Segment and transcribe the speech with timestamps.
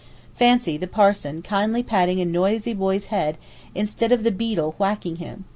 [0.33, 3.37] Fancy the parson kindly patting a noisy boy's head,
[3.75, 5.45] instead of the beadle whacking him!